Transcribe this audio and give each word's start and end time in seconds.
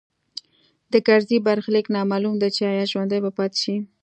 د 0.91 0.93
کرزي 1.07 1.37
برخلیک 1.47 1.85
نامعلوم 1.95 2.35
دی 2.41 2.49
چې 2.55 2.61
ایا 2.71 2.83
ژوندی 2.91 3.19
به 3.23 3.31
پاتې 3.37 3.57
شي 3.63 3.75